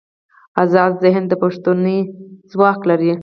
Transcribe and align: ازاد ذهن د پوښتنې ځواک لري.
ازاد 0.63 0.91
ذهن 1.03 1.23
د 1.27 1.33
پوښتنې 1.41 1.97
ځواک 2.51 2.79
لري. 2.89 3.11